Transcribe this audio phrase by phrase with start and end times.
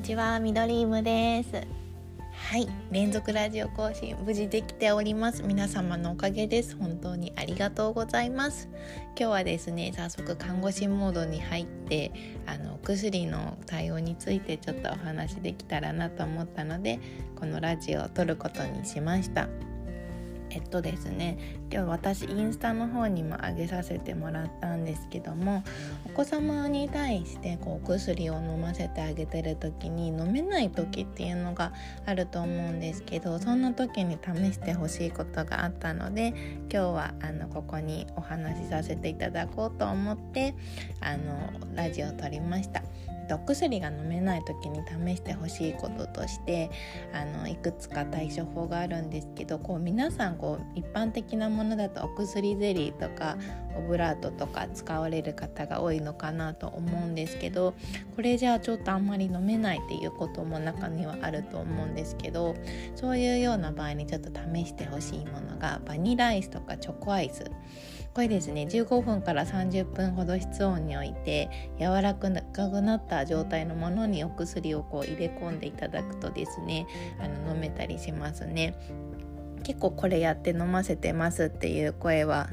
[0.00, 1.50] にちはミドリームです。
[2.32, 5.42] はい連続ラジオ更新無事できております。
[5.42, 6.74] 皆様のおかげです。
[6.74, 8.70] 本当にありがとうございます。
[9.08, 12.12] 今日はですね早速看護師モードに入って
[12.46, 16.98] あの薬の対応についてちょっとお話できたらなと思ったので
[17.36, 19.48] このラジオを撮ることにしました。
[20.50, 21.38] えっとですね
[21.72, 25.62] 今日私インスタの方にも上げさせてもらったんですけども
[26.04, 31.72] お子様に対してこうお薬を飲ませてあげてる時に飲めない時っていうのが
[32.04, 40.54] あると思うんですけどそんな時に試してほしいことがあったので今日はあのここにお話しさせていただこうと思って
[41.00, 42.82] あのラジオを撮りました。
[43.34, 46.70] お薬が飲めない時に試してほしいこととして
[47.12, 53.36] あのいくつか対処法があるんですけどこう皆さんこう一般的なものだとお薬ゼリーとか
[53.76, 57.74] オブラートとか使われる方が多いのかなと思うんですけど
[58.16, 62.56] これじゃあちょっとあんまり飲めないっていうことも中にはあると思うんですけど
[62.96, 67.44] そういうような場合にちょっと試してほしいものがバニラアイスとかチョコアイス。
[68.12, 72.28] これですね15分から30分ほど室温に置いて柔らか
[72.68, 76.88] くなった状態のものにお薬をこう入れ込んでいただくとですね
[77.20, 78.74] あの飲めたりしますね。
[79.62, 82.50] 結構これやって飲ませてますっていう声は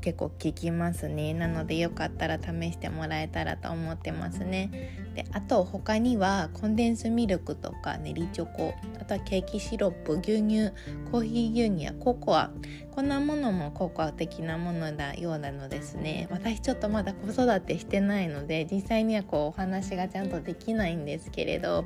[0.00, 1.34] 結構聞きますね。
[1.34, 4.70] なのでよかったら試してもらえたらと思ってますね。
[5.14, 10.70] であと他にはコンデンスミルクとか練りチョコあとはケーキシロップ牛乳
[11.10, 12.50] コーヒー牛乳やココア。
[12.90, 16.26] こんなものもココア的なものだようなのですね。
[16.30, 21.84] 私ちょっとまだ子育てしてないので実際にはこうお話がちゃんとできないんですけれど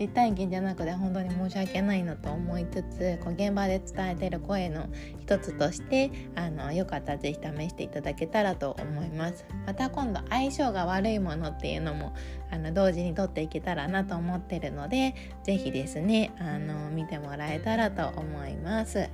[0.00, 4.88] 実体験じゃなくて本当に申し訳ないのと思いつつこう現場で伝えてる声の
[5.20, 9.44] 一つとしてあのよかったら是非試していただけたらと思います。
[9.66, 12.14] また今度相性が悪いものっていうのも
[12.50, 15.14] あの同時に取っていけたらなと思ってるので
[15.44, 19.08] 是非ですねあの見てもらえたらと思います。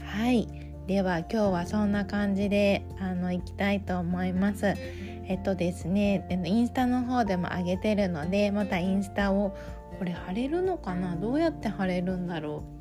[0.00, 0.48] はい。
[0.86, 4.74] では今日はそんな感じであの行きたいと思います。
[5.26, 9.56] えっとですねインスタの方でも上げてるのでまたインスタを
[9.98, 11.16] これ貼れるのかな？
[11.16, 12.73] どうやって貼れるんだろう？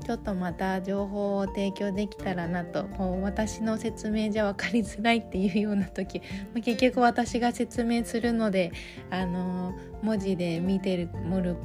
[0.00, 6.20] ちょっとまた情報を提供できたらなとこう私の説明じゃ分かりづらいっていうような時
[6.62, 8.72] 結局私が説明するので
[9.10, 11.08] あの文字で見てる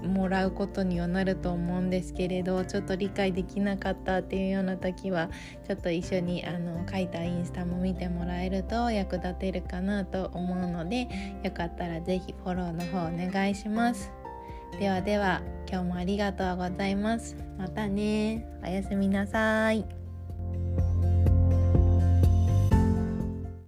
[0.04, 5.30] もらうことにはなると思うんですけれどちょっと理解できなかったっていうような時は
[5.66, 11.08] ちょっと一緒にあの書いたインスタも見てもらえると役立てるかなと思うので
[11.44, 14.25] よかったら是非フォローの方お願いします。
[14.80, 17.38] ではでは今日もありがとうございます。
[17.58, 20.05] またねおやすみなさい。